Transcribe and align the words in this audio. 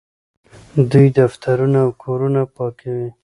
دوی 0.91 1.07
دفترونه 1.19 1.79
او 1.85 1.89
کورونه 2.03 2.41
پاکوي. 2.55 3.09